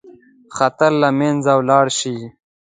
خطر 0.55 0.91
له 1.01 1.09
منځه 1.19 1.51
ولاړ 1.59 1.85
شي. 1.99 2.15